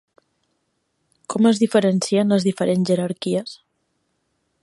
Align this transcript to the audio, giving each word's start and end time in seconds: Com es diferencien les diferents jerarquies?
Com 1.33 1.49
es 1.49 1.59
diferencien 1.65 2.35
les 2.35 2.47
diferents 2.49 2.89
jerarquies? 2.93 3.57